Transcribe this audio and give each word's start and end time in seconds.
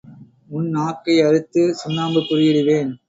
உண்ணாக்கை 0.51 1.17
அறுத்துச் 1.27 1.77
சுண்ணாம்புக் 1.81 2.27
குறி 2.27 2.45
இடுவேன். 2.51 2.91